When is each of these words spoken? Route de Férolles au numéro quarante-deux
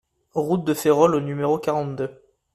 Route 0.33 0.65
de 0.65 0.73
Férolles 0.73 1.13
au 1.13 1.19
numéro 1.19 1.59
quarante-deux 1.59 2.11